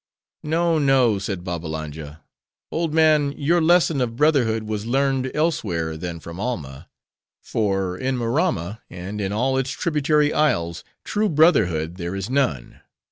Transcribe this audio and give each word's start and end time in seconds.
"No, 0.41 0.79
no," 0.79 1.19
said 1.19 1.43
Babbalanja; 1.43 2.23
"old 2.71 2.91
man! 2.91 3.33
your 3.33 3.61
lesson 3.61 4.01
of 4.01 4.15
brotherhood 4.15 4.63
was 4.63 4.87
learned 4.87 5.29
elsewhere 5.35 5.95
than 5.95 6.19
from 6.19 6.39
Alma; 6.39 6.89
for 7.43 7.99
in 7.99 8.17
Maramma 8.17 8.81
and 8.89 9.21
in 9.21 9.31
all 9.31 9.59
its 9.59 9.69
tributary 9.69 10.33
isles 10.33 10.83
true 11.03 11.29
brotherhood 11.29 11.97
there 11.97 12.15
is 12.15 12.31
none. 12.31 12.81